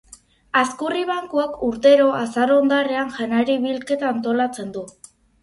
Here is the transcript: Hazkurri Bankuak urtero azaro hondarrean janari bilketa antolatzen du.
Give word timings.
Hazkurri 0.59 1.03
Bankuak 1.09 1.61
urtero 1.67 2.07
azaro 2.21 2.57
hondarrean 2.63 3.13
janari 3.19 3.59
bilketa 3.67 4.11
antolatzen 4.15 4.75
du. 4.81 4.87